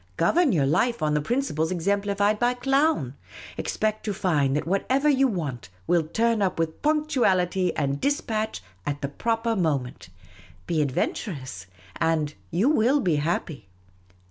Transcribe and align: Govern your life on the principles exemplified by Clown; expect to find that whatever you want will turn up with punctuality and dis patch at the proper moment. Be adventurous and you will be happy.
Govern 0.17 0.51
your 0.51 0.65
life 0.65 1.03
on 1.03 1.13
the 1.13 1.21
principles 1.21 1.69
exemplified 1.69 2.39
by 2.39 2.55
Clown; 2.55 3.13
expect 3.55 4.03
to 4.05 4.15
find 4.15 4.55
that 4.55 4.65
whatever 4.65 5.07
you 5.07 5.27
want 5.27 5.69
will 5.85 6.01
turn 6.01 6.41
up 6.41 6.57
with 6.57 6.81
punctuality 6.81 7.71
and 7.75 8.01
dis 8.01 8.19
patch 8.19 8.63
at 8.83 9.01
the 9.01 9.09
proper 9.09 9.55
moment. 9.55 10.09
Be 10.65 10.81
adventurous 10.81 11.67
and 11.97 12.33
you 12.49 12.67
will 12.67 12.99
be 12.99 13.17
happy. 13.17 13.67